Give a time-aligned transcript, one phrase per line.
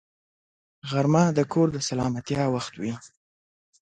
[0.89, 2.93] غرمه د کور د سلامتیا وخت وي